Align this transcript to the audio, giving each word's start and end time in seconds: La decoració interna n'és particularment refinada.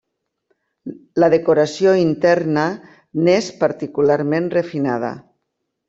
La 1.23 1.29
decoració 1.33 1.93
interna 2.05 2.65
n'és 3.29 3.53
particularment 3.63 4.53
refinada. 4.59 5.15